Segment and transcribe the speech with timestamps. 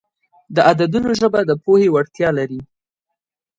[0.55, 2.59] د عددونو ژبه د پوهې وړتیا لري.